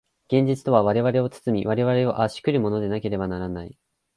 [0.33, 3.77] 現実とは我々を包み、我々を圧し来るものでなければならない。